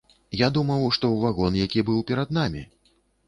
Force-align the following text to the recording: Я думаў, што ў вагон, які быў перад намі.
Я 0.37 0.47
думаў, 0.55 0.85
што 0.97 1.05
ў 1.11 1.17
вагон, 1.27 1.59
які 1.65 1.85
быў 1.89 1.99
перад 2.13 2.33
намі. 2.39 2.65